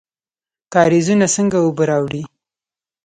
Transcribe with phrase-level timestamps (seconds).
[0.73, 2.23] کاریزونه څنګه اوبه راوړي؟